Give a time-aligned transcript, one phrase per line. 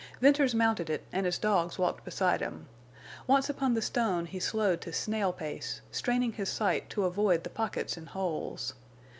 [0.19, 2.65] Venters mounted it and his dogs walked beside him.
[3.27, 7.51] Once upon the stone he slowed to snail pace, straining his sight to avoid the
[7.51, 8.73] pockets and holes.